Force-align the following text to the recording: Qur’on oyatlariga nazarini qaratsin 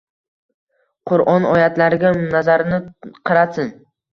Qur’on 1.11 1.45
oyatlariga 1.51 2.15
nazarini 2.25 2.81
qaratsin 3.31 3.71